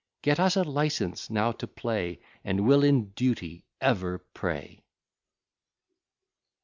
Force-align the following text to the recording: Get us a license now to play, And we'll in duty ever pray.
Get 0.23 0.39
us 0.39 0.55
a 0.55 0.63
license 0.63 1.29
now 1.29 1.51
to 1.51 1.67
play, 1.67 2.21
And 2.43 2.65
we'll 2.65 2.83
in 2.83 3.09
duty 3.11 3.65
ever 3.79 4.17
pray. 4.33 4.81